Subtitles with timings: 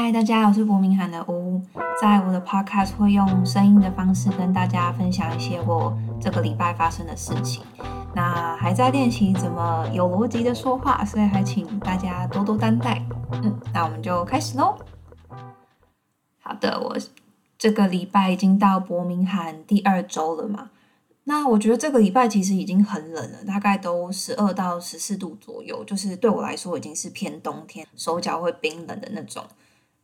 [0.00, 1.60] 嗨，大家，我是伯明翰的屋，
[2.00, 7.64] 在我的 podcast 会用声音的方式跟大家分享一些我这个礼拜发生的事情。
[8.14, 13.04] 那还在练习怎么有逻辑的说话，所以还请大家多多担待。
[13.32, 14.78] 嗯，那我们就开始喽。
[16.38, 16.96] 好的，我
[17.58, 20.70] 这个礼拜已经到伯明翰第二周了嘛。
[21.24, 29.42] 那我觉得这个礼拜其实已经很冷了，大概都十二到十四度左右，就是对我来说已经是偏冬天，手脚会冰冷的那种。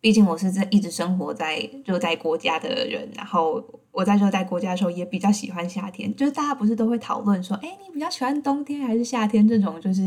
[0.05, 6.15] 毕竟我是在一直生活在热带国家的人，然后我在热带国家的时候也比较喜欢夏天。
[6.15, 9.49] 就是大家不是都会讨论说，哎，你比较喜欢冬天还是夏天？
[9.49, 10.03] 这种就是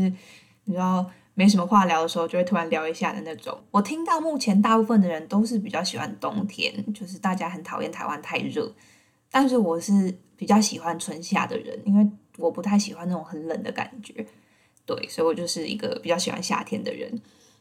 [0.66, 3.58] 你知道没什么话聊的时候，就会突然聊一下的那种。
[3.72, 8.72] 我听到目前大部分的人都是比较喜欢冬天，就是大家很讨厌台湾太热，
[9.32, 14.24] 但是我是比较喜欢春夏的人，因为我不太喜欢那种很冷的感觉。
[14.86, 17.20] 对，所以我就是一个比较喜欢夏天的人。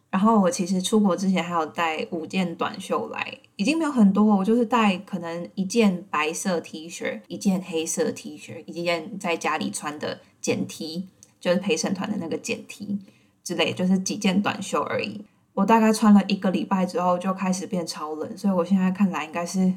[0.10, 11.08] 然后我其实出国之前还有带五件短袖来，已经没有很多，我就是带可能一件白色 T 恤，一件黑色 T 恤，一件在家里穿的简 T，
[11.40, 12.98] 就是陪审团的那个简 T
[13.44, 15.26] 之类，就是几件短袖而已。
[15.54, 19.74] 我大概穿了一个礼拜之后就开始变超冷，所以我现在看来应该是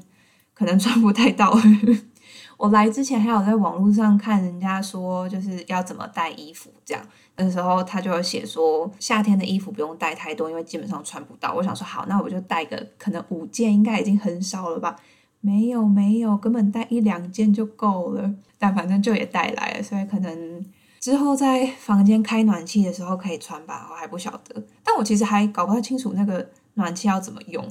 [0.55, 1.53] 可能穿不太到。
[2.57, 7.03] 我来之前还有在网络上看人家说，就是要怎么带衣服这样。
[7.41, 11.55] 那时候他就会写说，夏天的衣服不用带太多，因为基本上穿不到。
[11.55, 14.97] 我想说好，那我就带个可能五件，应该已经很少了吧？
[15.41, 18.31] 没有没有，根本带一两件就够了。
[18.59, 20.65] 但反正就也带来了，所以可能
[21.01, 24.63] 之后在房间开暖气的时候可以穿吧，我还不晓得。
[24.85, 27.67] 但我其实还搞不太清楚那个暖气要怎么用。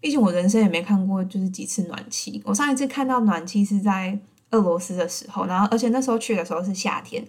[0.00, 2.42] 毕竟我人生也没看过就是几次暖气。
[2.44, 4.18] 我上一次看到暖气是在
[4.50, 7.24] 俄罗斯的时候，然后而且那时候去的时候是夏天，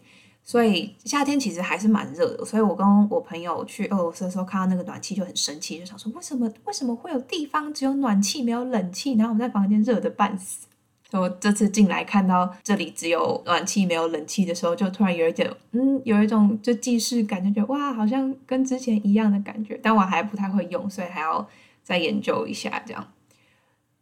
[0.49, 2.43] 所以夏天其实还是蛮热的。
[2.43, 9.13] 所以我跟我朋友去俄罗斯的时候看到那个暖气就很生气，就想说为什么为什么会有地方只有暖气没有冷气？
[9.13, 10.65] 然后我们在房间热的半死。
[11.11, 19.79] 我这次进来看到这里只有暖气没有冷气的时候，就突然有一点嗯，有一种就既视感，就觉得哇，好像跟之前一样的感觉。
[19.83, 21.47] 但我还不太会用，所以还要。
[21.81, 23.11] 再研究一下，这样，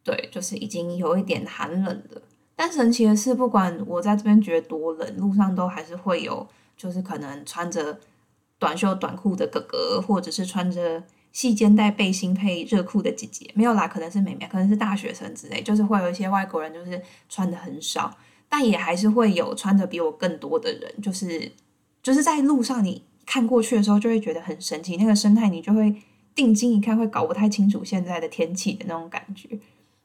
[0.03, 2.21] 对，就是已经有一点寒冷了。
[2.57, 6.45] 但神奇的是，不管我在这边觉得多冷，路上都还是会有，
[6.75, 7.97] 就是可能穿着
[8.59, 11.01] 短袖短裤的哥哥，或者是穿着
[11.31, 18.13] 细肩带背心配热裤的姐姐，没有啦，可能是妹妹，可能是大学生之类，就是会有一些外国人，就是穿的很少，
[18.49, 21.51] 但也还是会有穿的比我更多的人，就是
[22.03, 25.95] 就是在路上你看过去的时候，就会觉得很神奇，那个生态你就会。
[26.37, 29.57] 定睛一看，会搞不太清楚现在的天气的那种感觉，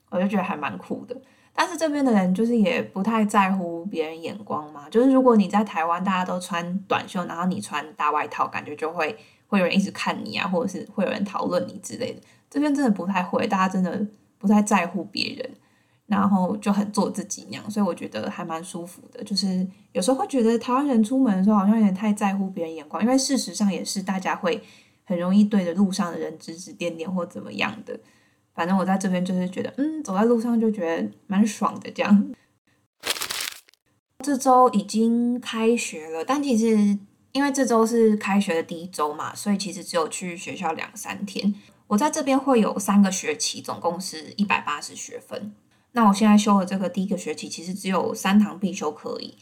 [0.09, 1.15] 我就觉得还蛮酷的。
[1.55, 12.21] 但是这边的人就是也不太在乎别人眼光嘛，就是如果你在台湾，大家都穿短袖，然后你穿大外套，感觉就会会有人一直看你啊，或者是会有人讨论你之类的。
[12.51, 14.07] 这边真的不太会，大家真的
[14.39, 15.51] 不太在乎别人，
[16.07, 19.23] 然后就很做自己那样，所以我觉得还蛮舒服的。
[19.25, 24.63] 就是有时候会觉得台湾人出门的时候好像有点太在乎别人眼光，因为事实上也是大家会。
[25.05, 27.99] 很容易对着路上的人指指点点或怎么样的，
[28.55, 32.33] 反正我在这边就是觉得，嗯，走在路上就觉得蛮爽的这样。
[34.25, 36.99] 这周已经开学了，但其实
[37.33, 41.55] 因为这周是开学的第一周嘛，所以其实只有去学校两三天。
[41.89, 45.55] 我在这边会有三个学期，总共是一百八十学分。
[45.93, 49.37] 那我现在修的这个第一个学期，其实只有三堂必修课而已。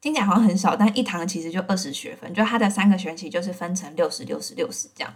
[0.00, 5.12] 听起来好像很少，但一堂其实就二十学分，就它的三个学期就是分成六十六十六十这样。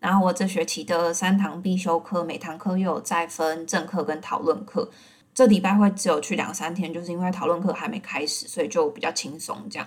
[0.00, 4.90] 然后我这学期的三堂必修课，每堂课又有再分正课跟讨论课。
[5.32, 9.86] 这礼拜会只有去两三天，就是因为讨论课还没开始，所以就比较轻松这样。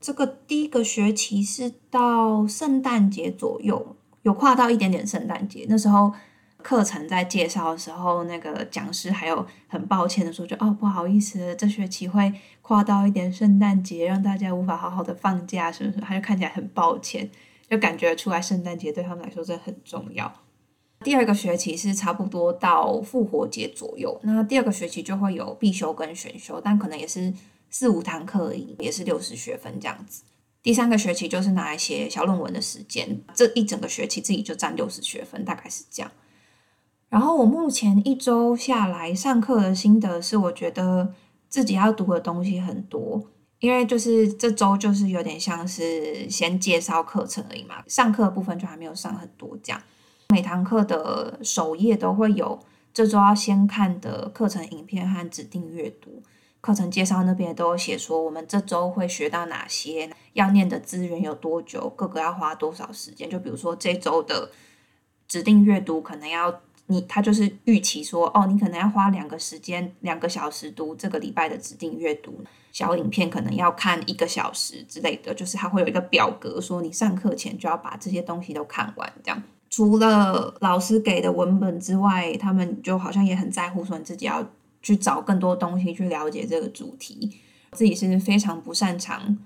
[0.00, 6.12] 这个第一个学期是到圣诞节左右，有跨到一点点圣诞节，那时候。
[6.60, 17.30] 课程在介绍的时候，那个讲师还有很抱歉的说：“就哦，不好意思，这学期会跨到一点圣诞节，让大家无法好好的放假，是不是？”他就看起来很抱歉，
[17.68, 20.32] 就感觉出来圣诞节对他们来说真的很重要。
[21.04, 27.32] 第二个学期是差不多到复活节左右，那第二个学期就会有必修跟选修，但可能也是
[27.70, 30.24] 四五堂课而已，也是六十学分这样子。
[30.60, 36.10] 第三个学期就是拿来写小论文的时间，这一整个学期自己就占六十学分，大概是这样。
[37.08, 41.14] 然后我目前一周下来上课的心得是，我觉得
[41.48, 43.22] 自己要读的东西很多，
[43.60, 49.82] 因为就是这周就是有点像是先介绍课程而已嘛，上课部分就还没有上很多这样。
[50.28, 52.58] 每堂课的首页都会有
[52.94, 56.22] 这周要先看的课程影片和指定阅读，
[56.60, 63.28] 课程介绍那边都有写说我们这周会学到哪些，要念的资源有多久，各个要花多少时间。
[63.28, 64.50] 就比如说这周的
[65.26, 66.60] 指定阅读可能要。
[66.90, 72.40] 你他就是预期说，哦，你可能要花两个时间两个小时读这个礼拜的指定阅读，
[72.72, 79.12] 小影片可能要看一个小时之类的，就是他会有一个表格，说你上课前就要把这些东西都看完。
[79.22, 84.50] 这样，除了老师给的文本之外，他们就好像也很在乎说你自己要
[84.80, 87.38] 去找更多东西去了解这个主题。
[87.72, 89.36] 自己是非常不擅长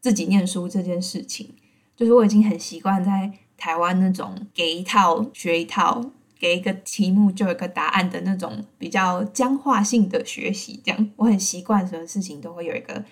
[0.00, 1.54] 自己念书这件事情，
[1.94, 6.02] 就是我已经很习惯在台湾那种给一套学一套。
[6.38, 13.02] 给一个题目就有一个答案的那种比较僵化性的学习，这样我很习惯，什么事情都会有一个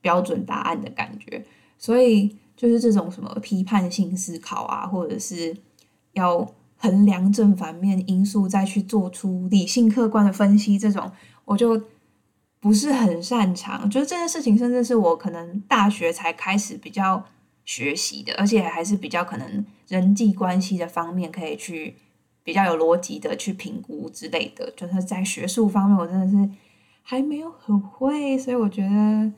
[0.00, 1.44] 标准答案的感觉。
[1.76, 5.56] 所以就是这种什么批判性思考啊，或者是
[6.12, 11.10] 要衡量正反面因素再去做出理性客观的分析，这种
[11.44, 11.82] 我就
[12.60, 13.90] 不是很擅长。
[13.90, 17.24] 就是这件事情，甚至是我可能大学才开始比较
[17.64, 21.96] 学习的，而且还是比较可能人际关系的方面可以去。
[22.48, 26.50] 比较有逻辑的去评估之类的，就是在学术方面，我真的是
[27.02, 29.30] 还没有很会，所以我觉得，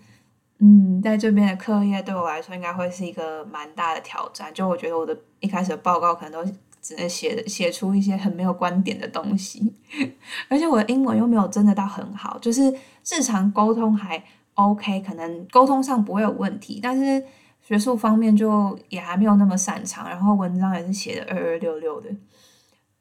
[0.58, 4.54] 嗯，在这边的课业对我来说应该会是一个蛮大的挑战。
[4.54, 9.74] 就我觉得我的一开始的报告可能都只能写写出一些很没有观点的东西，
[10.48, 12.72] 而且我的英文又没有真的到很好，就是
[13.04, 14.22] 日常沟通还
[14.54, 17.24] OK，可能沟通上不会有问题，但是
[17.60, 22.08] 学术方面就也还没有那么擅长，然后文章也是写的二二六六的。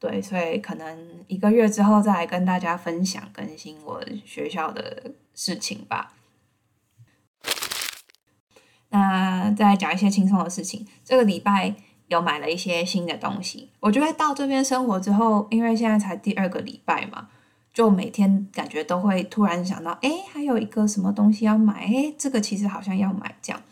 [0.00, 0.98] 对，所以可能
[1.28, 6.14] 一个月之后再来跟大家分享更新我学校的事情吧。
[8.88, 10.86] 那再讲一些轻松的事情。
[11.04, 11.74] 这个礼拜
[12.08, 13.68] 有买了一些新的东西。
[13.78, 17.28] 我觉得到这边生活之后，因为现在才第二个礼拜嘛，
[17.74, 23.62] 就每天感觉都会突然想到，哎，还有一个什么东西要买，哎，这个其实好像要买这样。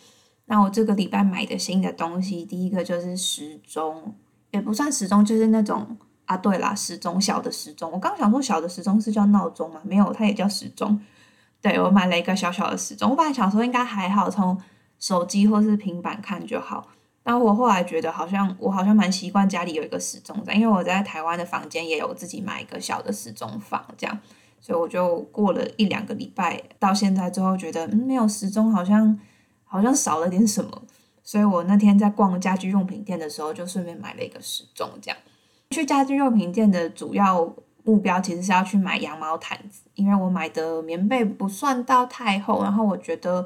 [0.44, 4.14] 那我这个礼拜买的新的东西，第一个就是时钟，
[4.50, 5.96] 也不算时钟，就是那种。
[6.28, 9.80] 啊，对啦，时钟小的时钟，我刚想说小的时钟是叫闹钟吗？
[9.82, 11.00] 没有，它也叫时钟。
[11.62, 14.60] 对我买了一个小小的时钟，我本来想说应该还好，从
[14.98, 16.86] 手机或是平板看就好。
[17.22, 24.18] 但我后来觉得好像我好像蛮习惯家里有一个时钟在，因为我在台湾的房间也有自己买一个小的时钟放这样，
[24.60, 29.18] 所以我就过了一两个礼拜到现在之后，觉得嗯没有时钟好像
[29.64, 30.82] 好像少了点什么，
[31.22, 35.18] 所以我那天在逛家居用品店的时候，就顺便买了一个时钟这样。
[35.70, 37.54] 去家居用品店的主要
[37.84, 43.44] 目标其实是要去买羊毛毯子，因为我买的棉被不算到太厚，然后我觉得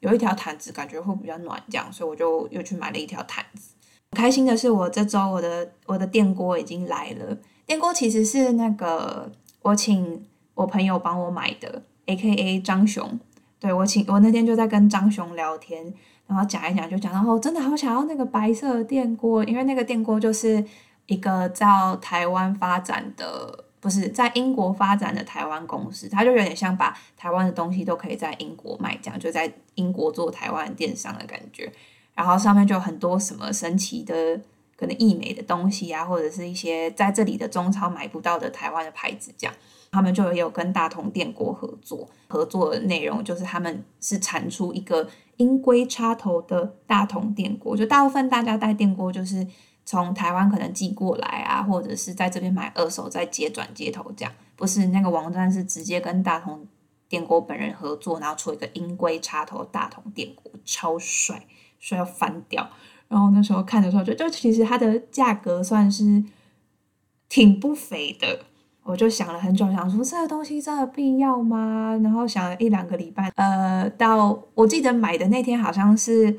[0.00, 3.70] 有一条毯子感觉会比较暖，这样，所以我就又去买了一条毯子。
[4.12, 7.36] 开心的是，我这周我的我的电锅已经来了。
[7.66, 9.30] 电锅其实是那个
[9.62, 10.24] 我请
[10.54, 12.60] 我朋友帮我买的，A.K.A.
[12.60, 13.18] 张雄。
[13.58, 15.92] 对我请我那天就在跟张雄聊天，
[16.26, 20.64] 然后讲一讲，就讲到哦，真的好想要那个白色的电锅，因为那个电锅就是。
[21.06, 31.70] 一个叫台湾发展的，不是在英国发展的台湾公司，它就有点像把台湾的东西都可以在英国卖，这样就在英国做台湾电商的感觉。
[32.14, 34.40] 然后上面就有很多什么神奇的，
[34.78, 39.54] 可能异美的东西啊，或者是一些在这里的中超买不到的台湾的牌子，这样。
[39.92, 45.06] 他们就有跟大同电锅合作，合作的内容就是他们是产出一个
[45.36, 49.46] 英规插头的大同电锅，就大部分大家带电锅就是。
[49.84, 56.66] 从台湾可能寄过来啊，或者是在这边买二手再接转接头这样，不是那个网站是直接跟大同
[57.08, 61.44] 电锅本人合作，然后出一个音规插头大同电锅，超帅，
[61.78, 62.66] 帅要翻掉。
[63.08, 66.24] 然后那时候看的时候就就其实它的价格算是
[67.28, 68.40] 挺不菲的，
[68.84, 72.00] 我就想了很久，想说这个东西真的必要吗？
[72.02, 76.38] 然后想了一两个礼拜，呃，到我记得买的那天好像是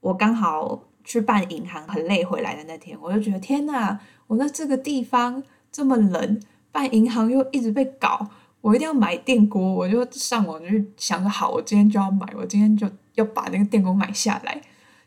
[0.00, 0.84] 我刚好。
[1.04, 3.98] 去办银行很累，回来的那天我就觉得天哪！
[4.26, 6.40] 我在这个地方这么冷，
[6.70, 8.28] 办银行又一直被搞，
[8.60, 9.60] 我一定要买电锅。
[9.62, 14.60] 我就上网就想着好，我今天就要买，我今天就要把那个电锅买下来。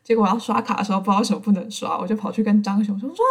[0.03, 3.25] 结果我要刷卡的时候，不知道为什么不能刷，我就跑去跟张雄说：“说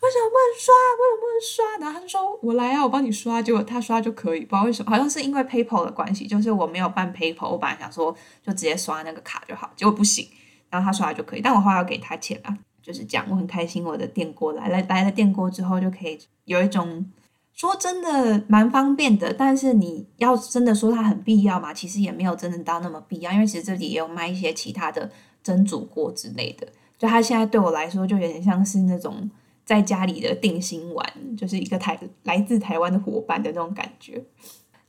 [0.00, 0.74] 为什么不能刷？
[0.98, 8.12] 为什么不能刷？”然后他就说：“我来啊，我帮你刷。”结果他刷就可以，不知道为什么，好像是因为 PayPal 的关系，就是我没有办 PayPal，我本来想说
[8.44, 10.26] 就直接刷那个卡就好，结果不行。
[10.70, 13.24] 然后他刷就可以，但我后来要给他钱啊，就是这样。
[13.30, 17.06] 我很开心，我的电锅来了，来了电锅之后就可以有一种
[17.52, 19.32] 说真的蛮方便的。
[19.32, 25.10] 但是你要真的说它很必要嘛，其实也没有真的到那么必要，因为其实这里也有卖一些其他的
[25.42, 26.66] 蒸煮锅之类的。
[26.98, 29.30] 就它现在对我来说，就有点像是那种
[29.64, 34.24] 在家里的定心丸，就是一个台来自台湾的伙伴的那种感觉。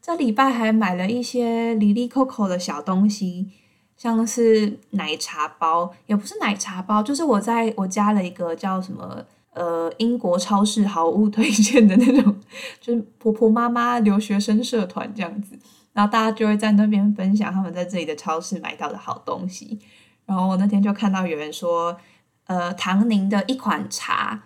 [0.01, 3.49] 这礼拜还买了一些 Lily Coco 的小东西。
[3.97, 12.39] 像是奶茶包，也不是奶茶包，就是我在我加了一个叫什么呃英国超市好物推荐的那种，
[12.79, 15.57] 就是婆婆妈妈留学生社团这样子，
[15.93, 19.79] 然后大家就会在那边分享他们在这里的超市买到的好东西。
[20.27, 21.97] 然后我那天就看到有人说，
[22.45, 24.43] 呃，唐宁的一款茶，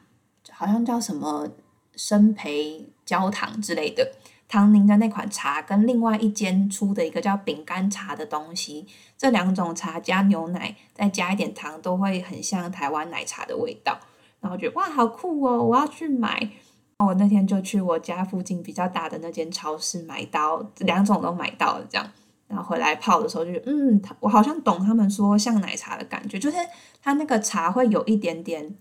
[0.52, 1.50] 好像叫什么
[1.96, 4.14] 生培焦糖之类的。
[4.52, 8.86] 唐宁的那款茶跟另外一间出的一个叫饼干茶的东西，
[9.18, 13.98] 这两种茶加牛奶，再加一点糖，都会很像台湾奶茶的味道。
[14.42, 15.64] 然后觉得哇，好酷哦！
[15.64, 16.50] 我要去买。
[17.00, 22.06] 我那天就去我家附近比较大的那间超市买到两种都买到了，这样。
[22.50, 26.58] 然后回来泡的时候就嗯，我好像懂他们说像奶茶的感觉，就是
[27.02, 28.76] 它那个茶会有一点点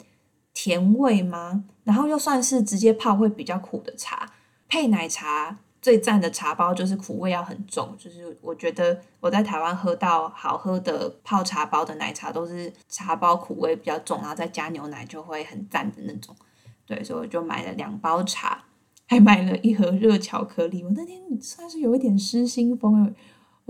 [0.52, 1.62] 甜味吗？
[1.84, 4.32] 然后又算是直接泡会比较苦的茶。
[4.70, 16.34] 配奶茶最赞的茶包就是苦味要很重，就是我觉得我在台湾喝到好喝的泡茶包的奶茶都是茶包苦味比较重，然后再加牛奶就会很赞的那种。
[16.86, 18.64] 对，所以我就买了两包茶，
[19.06, 20.84] 还买了一盒热巧克力。
[20.84, 23.14] 我那天算是有一点失心疯，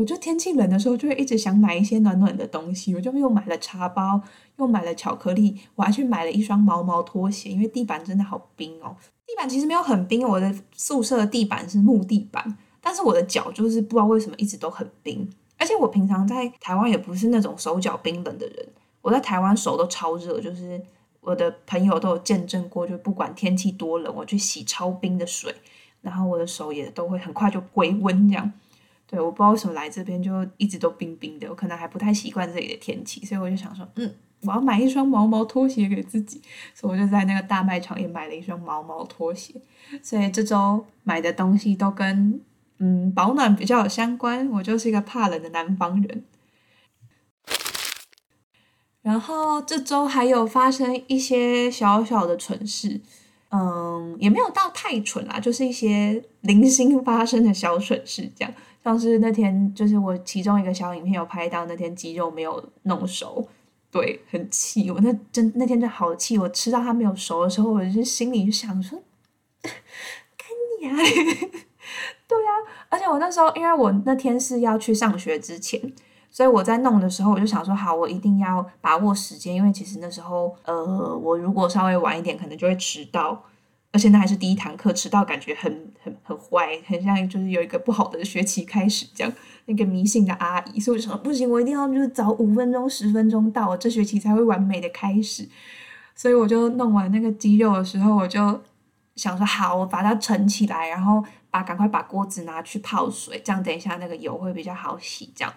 [0.01, 4.19] 我就天气冷的时候就会一直想买一些暖暖的东西，我就又买了茶包，
[4.57, 8.97] 又买了巧克力，我还去买了一双毛毛拖鞋，因为地板真的好冰哦。
[9.27, 15.29] 地板其实没有很冰，我的宿舍的地板是木地板，但是我的脚就是不知道为什么一直都很冰。
[15.59, 18.69] 而且我平常在台湾也不是那种手脚冰冷的人，
[19.03, 20.81] 我在台湾手都超热，就是
[21.21, 25.55] 我的朋友都有见证过，就不管天气多冷，我去洗超冰的水，
[26.01, 28.51] 然后我的手也都会很快就归温这样。
[29.11, 34.15] 对，我不知道为什么来这边就一直都冰冰的，我可能还不太习惯这里的天气，所以我就想说，嗯。
[34.43, 36.41] 我要买一双毛毛拖鞋给自己，
[36.75, 39.53] 所以我就在那个大卖场也买了一双毛毛拖鞋。
[40.03, 42.41] 所以这周买的东西都跟
[42.79, 44.49] 嗯保暖比较有相关。
[44.49, 46.25] 我就是一个怕冷的南方人。
[49.03, 53.03] 然后这周还有发生一些小小的蠢事，
[53.51, 63.47] 嗯，也没有到太蠢啦，就是一些零星发生的小蠢事，这样像是那天就是我其中一个小影片有拍到那天鸡肉没有弄熟。
[63.91, 68.97] 对，很气我那真那天真好气，我吃到它没有熟的时候，我就心里就想说，
[69.61, 70.49] 干
[70.81, 70.95] 你啊！
[72.29, 72.51] 对呀，
[72.89, 75.93] 而且我那时候因为我那天是要去上学之前，
[76.31, 83.43] 所以我在弄的时候，我就想说，好，我一定要把握时间，因为其实那时候，呃，我如果稍微晚一点，可能就会迟到。
[83.93, 89.33] 而且那还是第一堂课，迟到感觉很很很坏，很像就是有一个不好的学期开始这样。
[89.67, 95.49] 那个迷信的阿姨，所以我说不行，我一定要就是早五分钟、十分钟到，我这学期才会完美的开始。
[96.17, 98.61] 所以我就弄完那个鸡肉的时候，我就
[99.15, 105.33] 想说好，我把它盛起来，然后把赶快把锅子拿去泡水，这样等一下那个油会比较好洗。
[105.37, 105.55] 这样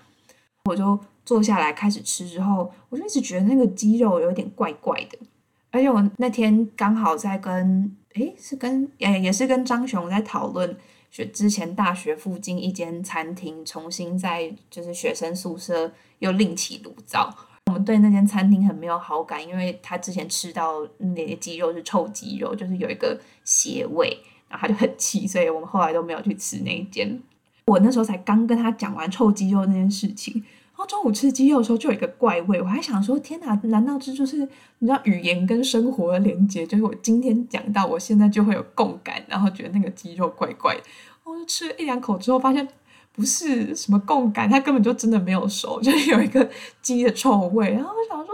[0.65, 5.17] 我就坐下来开始吃之后，我就一直觉得那个鸡肉有点怪怪的，
[5.71, 7.95] 而且我那天刚好在跟。
[8.13, 10.75] 诶，是跟也也是跟张雄在讨论
[11.09, 17.35] 学之前大学附近一间餐厅重新在就是学生宿舍又另起炉灶。
[17.67, 24.17] 我们对那间餐厅很没有好感，因为他之前吃到那些鸡肉是臭鸡肉，就是有一个邪味，
[24.49, 27.19] 然后他就很气，所以我们后来都没有去吃那一间。
[27.65, 30.43] 我那时候才刚跟他讲完臭鸡肉那件事情。
[30.85, 34.37] 中午吃鸡肉的时候就有一个怪味，我还想说天哪，难道这就是
[34.79, 36.65] 你知道语言跟生活的连接？
[36.65, 40.81] 就是我今天讲到，我现在就会有共感，然后觉得那个鸡肉怪怪的。
[41.23, 42.67] 我就吃了一两口之后，发现
[43.13, 46.49] 不是什么共感，它根本就真的没有熟， 就是有一个
[46.81, 47.71] 鸡的臭味。
[47.71, 48.33] 然后我想说，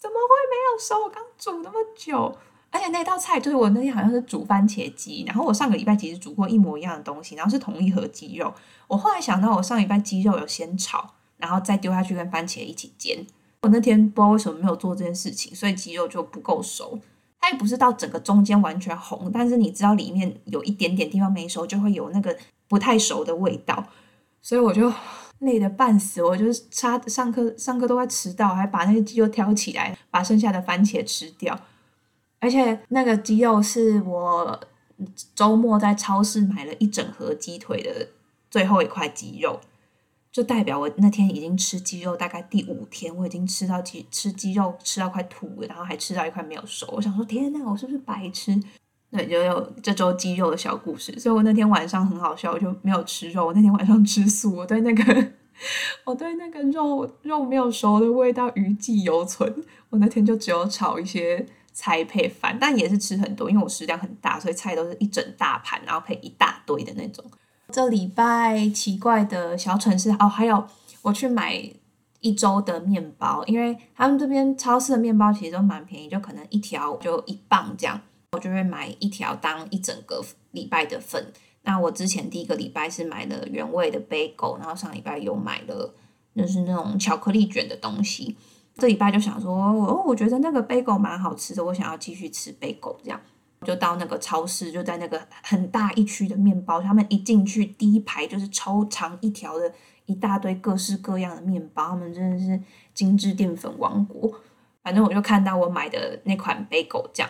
[0.00, 1.04] 怎么会没有熟？
[1.04, 2.36] 我刚煮那么久，
[2.70, 8.52] 而且那道菜就是我那天好像是煮番茄鸡，然后我上个礼拜其实煮过一模一样的东西，然后是同一盒鸡肉。
[8.88, 11.14] 我后来想到，我上礼拜鸡肉有先炒。
[11.36, 13.26] 然后再丢下去跟番茄一起煎。
[13.62, 17.00] 我那天不知道为什么没有做这件事情，所以鸡肉就不够熟。
[17.40, 22.34] 它也不是到整个中间完全红，但是你知道里面有一点点地方没熟，就会有那个
[22.68, 23.86] 不太熟的味道。
[24.40, 24.92] 所以我就
[25.40, 31.58] 累得半死，我就是差上课上课都快迟到，还把那个鸡肉挑起来，把剩下的番茄吃掉。
[32.40, 34.60] 而且那个鸡肉是我
[35.34, 38.08] 周末在超市买了一整盒鸡腿的
[38.50, 39.60] 最后一块鸡肉。
[40.34, 46.88] 就代表我那天已经吃鸡肉大概第五天，我已经吃到鸡吃鸡肉吃到快吐了，然后还吃到一块没有熟。
[46.90, 48.60] 我想说，天哪，我是不是白吃？
[49.12, 51.16] 对，就有这周鸡肉的小故事。
[51.20, 53.46] 所以我那天晚上很好笑，我就没有吃肉。
[53.46, 55.32] 我那天晚上吃素，我对那个
[56.02, 59.64] 我对那个肉肉没有熟的味道余悸犹存。
[59.90, 67.24] 我那天就只有炒一些菜配饭，但也是吃很多，因为我食量很大，所以菜都是一整大盘，然后配一大堆的那种。
[67.74, 70.64] 这礼拜奇怪的小蠢事哦，还有
[71.02, 71.60] 我去买
[72.20, 78.00] 一周的面包，因为他们这边超市的面包其实都蛮便宜，就可能一条就一磅这样，
[78.30, 81.32] 我就会买一条当一整个礼拜的份。
[81.64, 85.92] 那我之前第一个礼拜是买了原味的杯狗，然后上礼拜又买了
[86.36, 88.36] 就是那种巧克力卷的东西。
[88.76, 93.20] 这礼拜就想说，哦，我觉得那个杯狗蛮好吃的，我想要继续吃杯狗，这样
[93.64, 99.72] 就到那个超市，就在那个很大一区的面包，他们一进去第一排就是超长一条的。
[100.06, 102.60] 一大堆各式各样的面包，他们真的是
[102.92, 104.30] 精致淀粉王国。
[104.82, 107.26] 反正我就看到我买的那款贝狗酱，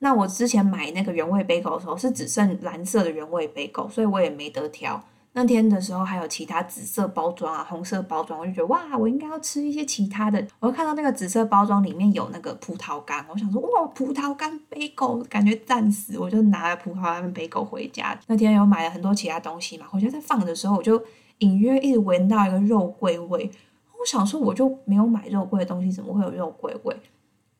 [0.00, 5.02] 那我之前买那个原味贝狗的时候是只剩蓝色的原味贝狗，所以我也没得挑。
[5.34, 10.46] 那天的时候还有其他紫色包装啊、红色包装，我就觉得哇，我应该要吃一些其他的。
[10.60, 18.18] 我就看到那个紫色包装里面有那个葡萄干，我想说哇，葡萄干背狗感觉赞死，我就拿了葡萄干背狗回家。
[18.26, 21.02] 那天有买了很多其他东西嘛，回家在放的时候我就。
[21.38, 23.50] 隐约一直闻到一个肉桂味，
[23.98, 26.96] 我想说我就没有买肉桂的东西，怎么会有肉桂味？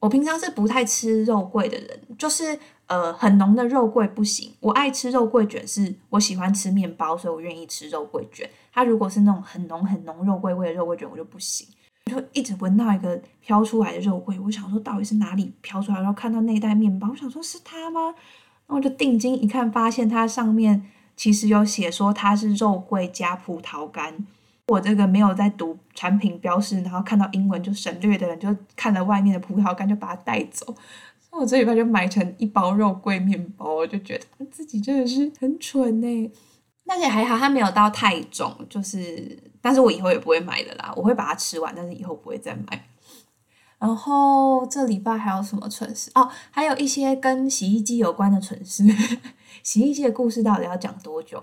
[0.03, 4.53] 我平常是不太吃肉桂的人，就是呃很浓的肉桂不行。
[4.59, 8.51] 我爱吃肉桂卷，是我喜欢吃面包，所以我愿意吃肉桂卷。
[8.73, 11.69] 它如果是那种很浓很浓肉桂味的肉桂卷，我就不行。
[12.07, 15.99] 就一直闻到一个飘出来的肉桂，我想说到底是哪里飘出来？
[15.99, 18.07] 然后看到那一袋面包，我想说是它吗？
[18.07, 20.91] 然后我就定睛一看，发现它上面。
[21.15, 24.27] 其实有写说它是肉桂加葡萄干，
[24.69, 30.64] 我这个没有在读产品标识，然后看到英文就省略的人，就看了外面的葡萄干就把它带走，
[31.21, 36.33] 所以我这礼拜就买成一包肉桂面包，我就觉得自己真的是很蠢呢。
[36.85, 42.88] 但是还好它没有到太重，就是，但是我以后也不会买的啦，我会把它吃完，但是以后不会再买。
[43.78, 46.28] 然后这礼拜还有什么蠢事哦？
[46.50, 48.85] 还有一些跟洗衣机有关的蠢事。
[49.62, 51.42] 洗衣机的故事到底要讲多久？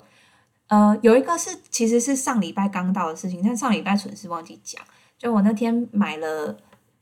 [0.69, 4.81] 呃，有一个是其实是上礼拜刚到的事情，但上礼拜蠢事忘记讲。
[5.17, 6.55] 就我那天买了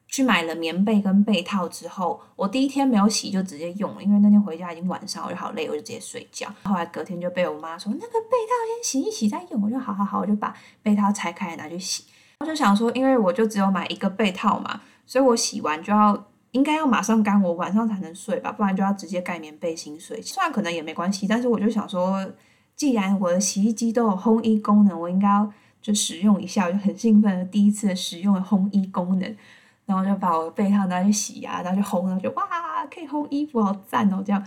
[0.08, 6.48] 去买了棉被跟被套之后，我第一天没有洗就直接用了，因为那天回家已经晚上，我就好累，我就直接睡觉。
[6.64, 12.06] 后来隔天就被我妈说那个被套先洗一洗再用，我就好好好，我就把被套拆开拿去洗。
[12.40, 14.82] 我就想说，因为我就只有买一个被套嘛。
[15.06, 20.22] 所以我洗完就要应该要马上干，我晚上才能睡吧，不然就要直接盖棉被新睡。
[20.22, 22.30] 虽然可能也没关系，但是我就想说，
[22.78, 29.36] 既然我的洗衣机都有烘衣功能，我应该要就使用一下，我就很兴奋的第一次使用了烘衣功能，
[29.86, 32.46] 然后就把我的被套拿去洗啊，拿去烘，然后就哇，
[32.94, 34.24] 可以烘衣服，好赞哦！
[34.24, 34.46] 这样，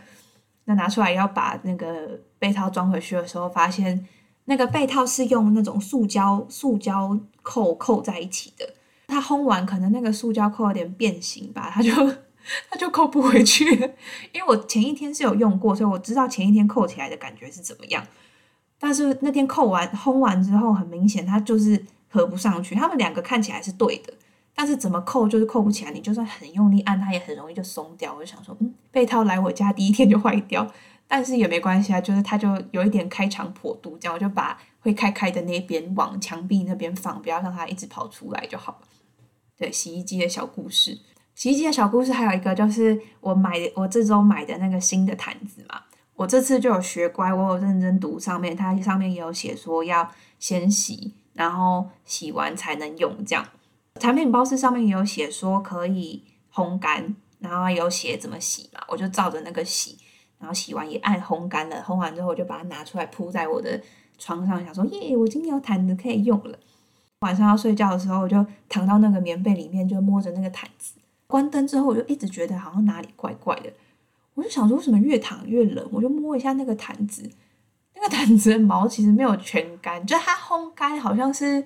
[0.66, 4.06] 那拿出来要把那个被套装回去的时候，发现
[4.44, 8.74] 那个被套是用那种塑胶塑胶扣扣在一起的。
[9.08, 11.90] 它烘完，可能那个塑胶扣有点变形吧，它就
[12.70, 13.64] 它就扣不回去。
[14.32, 18.06] 因为我前一天是有用过，所以我知道前一天扣起来的感觉是怎么样。
[18.78, 22.74] 但是那天扣完烘完之后，很明显它就是合不上去。
[22.74, 24.14] 它们两个看起来是对的，
[24.54, 25.90] 但是怎么扣就是扣不起来。
[25.90, 28.14] 你就算很用力按，它也很容易就松掉。
[28.14, 30.66] 我就想说，嗯，被套来我家第一天就坏掉，
[31.06, 38.88] 但是也没关系啊，就是它就有一点开肠破肚，这样我就把会开开的那边往墙壁那边放，不要让它一直跑出来就好了。
[39.58, 40.98] 对洗衣机的小故事，
[41.40, 45.80] 洗衣机的小故事还有一个就是我买的，我这周买的那个新的毯子嘛，
[46.14, 50.06] 我这次就有学乖，我有认真读上面，它上面也有写说要
[50.38, 53.42] 先洗，然后洗完才能用这样。
[53.98, 56.22] 产品包是上面也有写说可以
[56.52, 59.96] 烘干，然后有写怎么洗嘛，我就照着那个洗，
[60.38, 63.80] 然后洗完也按烘干了，烘完之后我就把它拿出来铺在我的
[64.18, 66.58] 床上，想说耶，我今天有毯子可以用了。
[67.20, 70.99] 晚上要睡觉的时候，我就躺到那个棉被里面，就摸着那个毯子。
[71.30, 73.72] 关灯之后，我就一直觉得好像哪里怪怪的。
[74.34, 75.88] 我就想说，为什么越躺越冷？
[75.92, 77.30] 我就摸一下那个毯子，
[77.94, 81.64] 那个毯子的毛其实没有全干，就它烘干好像是，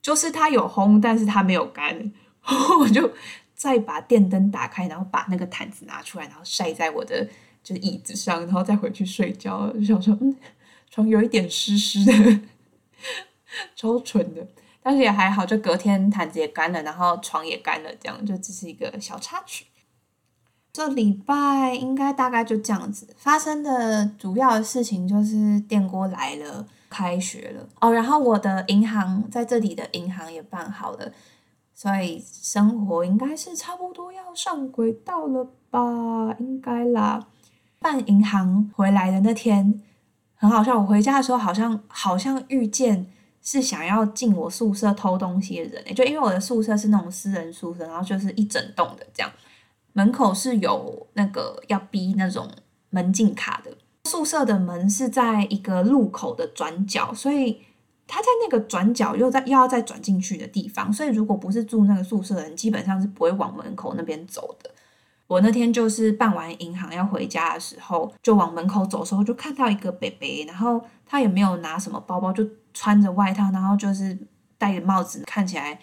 [0.00, 2.12] 就是它有烘，但是它没有干。
[2.80, 3.10] 我就
[3.54, 7.28] 再把电灯打开，然后把那个毯子拿出来，然后晒在我的
[7.62, 9.70] 就是椅子上，然后再回去睡觉。
[9.72, 10.34] 就想说，嗯，
[10.90, 12.40] 床有一点湿湿的，
[13.76, 14.46] 超蠢的。
[14.82, 19.66] 但是也还好，就隔天毯子也干了，然后床也干了，这样就只是一个小插曲。
[20.72, 27.92] 这礼拜应该大概就这样子发生的主要的事情就是电锅来了，开学了哦。
[27.92, 31.10] 然后我的银行在这里的银行也办好了，
[31.74, 36.36] 所以生活应该是差不多要上轨道了吧？
[36.38, 37.26] 应该啦。
[37.80, 39.82] 办银行回来的那天
[40.36, 43.10] 很好笑，我回家的时候好像好像遇见。
[43.50, 49.32] 是想要进我宿舍偷东西的人就因为我的宿舍是那种私人宿舍，然后就是一整栋的这样，
[49.94, 52.46] 门口是有那个要逼那种
[52.90, 53.70] 门禁卡的。
[54.04, 57.62] 宿舍的门是在一个路口的转角，所以
[58.06, 64.70] 他在那个转角又在又要再转进去的地方，所以如果不是住那个宿舍的人，基本上是不会往门口那边走的。
[65.26, 72.46] 我那天就是办完银行要回家的时候，就往门口走的时候，就看到一个北北，然后他也没有拿什么包包，就
[72.78, 74.16] 穿着外套，然后就是
[74.56, 75.76] 戴着帽子，看起来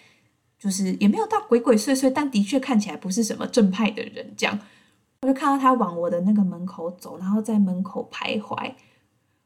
[0.58, 4.32] 就是也没有到鬼鬼祟祟，但的确看起来不是什么正派的人。
[4.34, 4.58] 这样，
[5.20, 8.72] 我就看到他往我的那个门口走，然后在门口徘徊，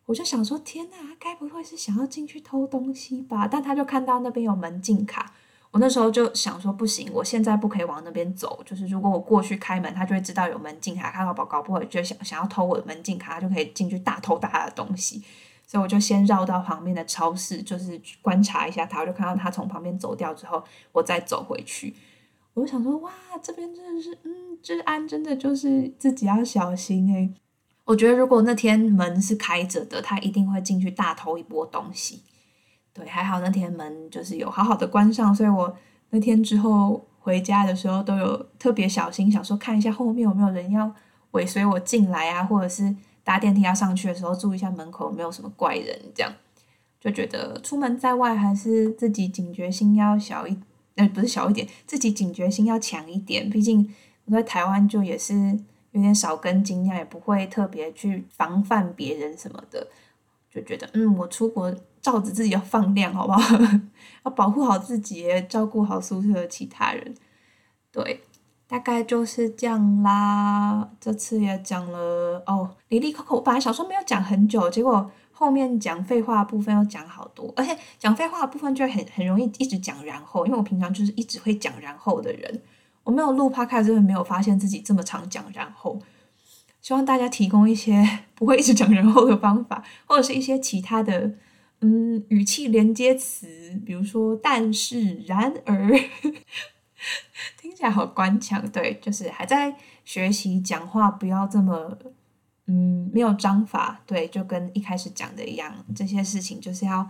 [0.06, 3.48] 我就想说：天哪，该不会是想要进去偷东西吧？
[3.48, 5.34] 但他就看到那边有门禁卡。
[5.72, 8.62] 我那时候就想说，不行，我现在不可以往那边走。
[8.64, 15.24] 就是如果我过去开门，他就会知道有门禁卡，看到报告不会就想想要偷我的门禁卡，他就可以进去大偷大他的东西。
[15.70, 19.02] 所以我就先绕到旁边的超市，就是观察一下他。
[19.02, 21.94] 我就看到他从旁边走掉之后，我再走回去。
[22.54, 27.32] 我就想说，哇，这边真的是，嗯，治安真的就是自己要小心诶。
[27.84, 32.24] 我觉得如果那天门是开着的，他一定会进去大偷一波东西。
[32.92, 35.72] 对，还好那天门就是有好好的关上，所以我
[36.10, 40.92] 那天之后回家的时候都有特别小心，想说看一下后面有没有人要
[41.30, 42.92] 尾随我进来啊，或者是
[43.24, 46.32] 搭电梯要上去的时候注意一下门口有没有什么怪人，这样
[47.00, 50.58] 就觉得出门在外还是自己警觉心要小一，
[50.96, 53.48] 呃，不是小一点，自己警觉心要强一点。
[53.48, 53.92] 毕竟
[54.24, 55.34] 我在台湾就也是
[55.92, 59.86] 有点少根筋，也不会特别去防范别人什么的，
[60.50, 61.74] 就觉得嗯，我出国。
[62.02, 63.54] 照着自己要放量，好不好？
[64.24, 67.14] 要保护好自己，照顾好宿舍其他人。
[67.92, 68.22] 对，
[68.70, 70.88] 大概就是这样啦。
[71.00, 73.36] 这次也讲了哦，离离口口。
[73.36, 82.62] 我本来想说没有讲很久，结果后面讲废话的部分要讲好多，而且讲废话的部分就很很容易一直讲然后，因为我平常就是一直会讲然后的人。
[83.02, 86.00] 我没有录 podcast，真的没有发现自己这么常讲然后。
[86.80, 91.34] 希望大家提供一些 不会一直讲然后的方法，或者是一些其他的。
[91.82, 93.46] 嗯，语气连接词，
[93.86, 95.98] 比如说但是、然而，
[97.60, 98.66] 听起来好官腔。
[98.70, 101.96] 对，就是还在学习讲话，不要这么
[102.66, 104.00] 嗯没有章法。
[104.06, 107.08] 对，就跟一开始讲的一样，这些事情就是要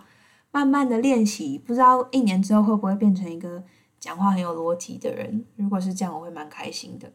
[0.50, 1.58] 慢慢的练习。
[1.58, 3.62] 不知道一年之后会不会变成一个
[3.98, 5.44] 讲话很有逻辑的人？
[5.56, 7.12] 如果是这样，我会蛮开心的。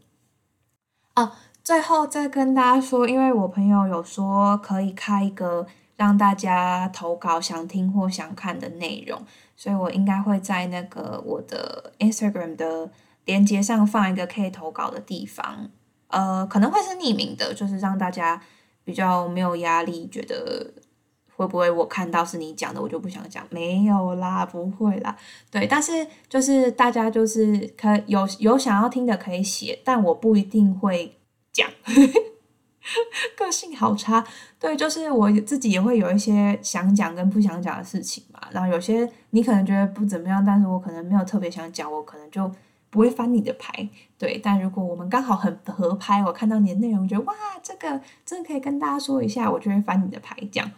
[1.15, 1.31] 哦，
[1.63, 5.67] 最后再跟大家说，因为我朋友有说可以开一个。
[5.97, 12.91] 让大家投稿想听或想看的内容，所以我应该会在那个我的 Instagram 的
[13.23, 15.69] 连接上放一个可以投稿的地方，
[16.09, 18.41] 呃，可能会是匿名的，就是让大家
[18.83, 20.73] 比较没有压力，觉得
[21.35, 25.15] 会不会我看到是你讲的，我就不想讲，没有啦，不会啦，
[25.49, 31.17] 对，但是就是大家就是可有有想要听的可以写，但我不一定会
[31.53, 31.69] 讲。
[33.37, 34.25] 个性好差，
[34.59, 38.39] 对，就是我自己也会有一些想讲跟不想讲的事情嘛。
[38.51, 42.49] 然后有些你可能觉得不怎么样，但是我可能没有特别想讲，我可能就
[42.89, 43.89] 不会翻你的牌。
[44.17, 50.69] 对，但如果我们刚好很合拍，我看到你的内容，觉得哇，这个真的可以跟大家说一下，我就会翻你的牌讲。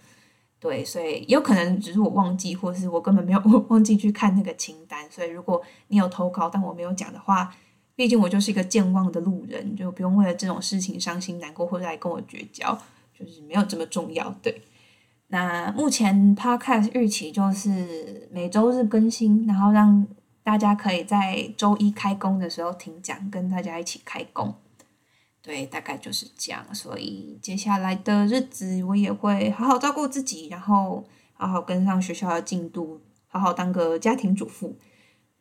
[0.60, 3.40] 对，所以有可能只是我忘记，或是我根本没有
[3.70, 5.00] 忘记去看那个清单。
[5.12, 7.54] 所以如果你有投稿，但我没有讲的话。
[7.98, 12.78] 毕竟我就是一个健忘的路人，就不用为了这种事情伤心难过或者来跟我绝交，
[13.12, 14.30] 就是没有这么重要。
[14.40, 14.62] 对，
[15.30, 20.06] 那目前 Podcast 预期就是每周日更新，然后让
[20.44, 24.54] 大家可以在周一开工的时候听讲，跟大家一起开工。
[25.42, 26.64] 对，大概就是这样。
[26.76, 34.78] 所以接下来的日子，我也会好好照顾自己，然后好好跟上学校的进度，好好当个家庭主妇。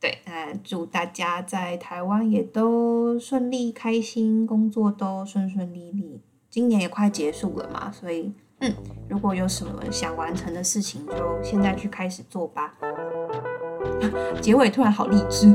[0.07, 6.21] 对，那祝大家在台湾也都顺利开心，工作都顺顺利利。
[6.49, 8.73] 今年也快结束了嘛，所以嗯，
[9.09, 12.73] 如果有什么想完成的事情，就现在去开始做吧。
[14.40, 15.49] 结尾突然好励志，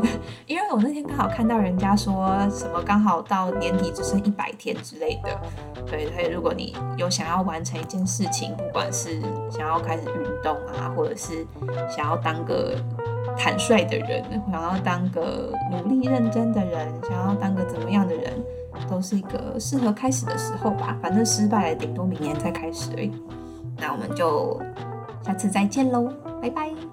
[0.45, 5.39] 因为我那天刚好看到人家说什么刚好到年底只剩一百天之类的。
[5.85, 11.47] 对，所以如果你有想要完成一件事情，不管是想要开始运动啊，或者是
[11.89, 12.75] 想要当个。
[13.37, 18.33] 坦率的人，想要当个努力认真的人，想要当个怎么样的人，
[18.89, 20.97] 都是一个适合开始的时候吧。
[21.01, 23.11] 反正失败了，顶多明年再开始而已。
[23.77, 24.61] 那我们就
[25.23, 26.90] 下次再见喽，拜拜。